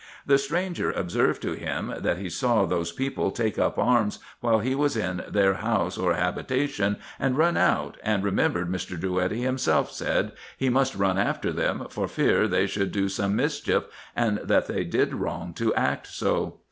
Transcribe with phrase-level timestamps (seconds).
[0.25, 4.73] The stranger observed to him, that he saw those people take up arms, while he
[4.73, 8.99] was in their house or habitation, and run out, and remembered Mr.
[8.99, 13.83] Drouetti himself said, he must run after them, for fear they should do some mischief,
[14.15, 16.57] and that they did wrong to act so.